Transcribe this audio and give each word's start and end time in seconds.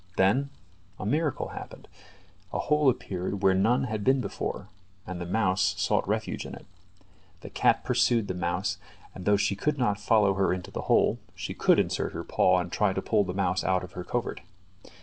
Then 0.17 0.49
a 0.97 1.05
miracle 1.05 1.49
happened; 1.49 1.87
a 2.51 2.57
hole 2.57 2.89
appeared 2.89 3.43
where 3.43 3.53
none 3.53 3.83
had 3.83 4.03
been 4.03 4.19
before, 4.19 4.67
and 5.05 5.21
the 5.21 5.27
mouse 5.27 5.79
sought 5.79 6.07
refuge 6.07 6.43
in 6.43 6.55
it. 6.55 6.65
The 7.41 7.51
cat 7.51 7.83
pursued 7.83 8.27
the 8.27 8.33
mouse, 8.33 8.79
and 9.13 9.25
though 9.25 9.37
she 9.37 9.55
could 9.55 9.77
not 9.77 9.99
follow 9.99 10.33
her 10.33 10.51
into 10.53 10.71
the 10.71 10.81
hole, 10.89 11.19
she 11.35 11.53
could 11.53 11.77
insert 11.77 12.13
her 12.13 12.23
paw 12.23 12.57
and 12.59 12.71
try 12.71 12.93
to 12.93 13.01
pull 13.03 13.23
the 13.25 13.35
mouse 13.35 13.63
out 13.63 13.83
of 13.83 13.91
her 13.91 14.03
covert. 14.03 14.41